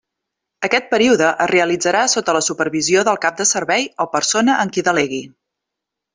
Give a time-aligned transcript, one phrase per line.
[0.67, 4.87] Aquest període es realitzarà sota la supervisió del Cap de Servei o persona en qui
[4.91, 5.23] delegui.